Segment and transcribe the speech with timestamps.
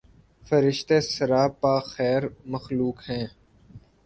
[0.47, 3.25] فرشتے سراپاخیر مخلوق ہیں